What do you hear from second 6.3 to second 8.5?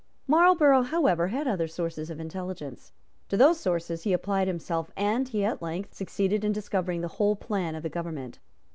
in discovering the whole plan of the government.